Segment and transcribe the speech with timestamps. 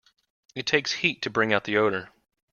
[0.55, 2.09] It takes heat to bring out the odor.